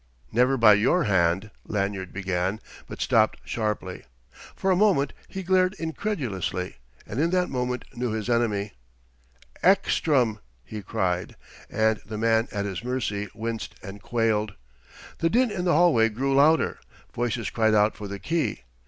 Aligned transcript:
"Never 0.31 0.57
by 0.57 0.73
your 0.73 1.03
hand" 1.03 1.51
Lanyard 1.77 2.11
began, 2.11 2.59
but 2.87 2.99
stopped 2.99 3.37
sharply. 3.45 4.03
For 4.55 4.71
a 4.71 4.75
moment 4.75 5.13
he 5.27 5.43
glared 5.43 5.75
incredulously, 5.75 6.77
and 7.05 7.19
in 7.19 7.29
that 7.29 7.51
moment 7.51 7.85
knew 7.95 8.09
his 8.09 8.27
enemy. 8.27 8.73
"Ekstrom!" 9.61 10.39
he 10.63 10.81
cried; 10.81 11.35
and 11.69 12.01
the 12.03 12.17
man 12.17 12.47
at 12.51 12.65
his 12.65 12.83
mercy 12.83 13.29
winced 13.35 13.75
and 13.83 14.01
quailed. 14.01 14.55
The 15.19 15.29
din 15.29 15.51
in 15.51 15.65
the 15.65 15.73
hallway 15.73 16.09
grew 16.09 16.33
louder. 16.33 16.79
Voices 17.13 17.51
cried 17.51 17.75
out 17.75 17.95
for 17.95 18.07
the 18.07 18.17
key. 18.17 18.63